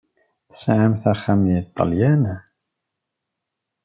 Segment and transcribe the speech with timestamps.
[0.49, 2.23] Tesɛamt axxam deg Ṭṭalyan?